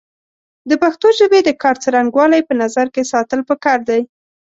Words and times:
د 0.69 0.71
پښتو 0.83 1.07
ژبې 1.19 1.39
د 1.43 1.49
کار 1.61 1.75
څرنګوالی 1.83 2.41
په 2.45 2.53
نظر 2.61 2.85
کې 2.93 3.09
ساتل 3.13 3.39
پکار 3.49 3.79
دی 3.89 4.01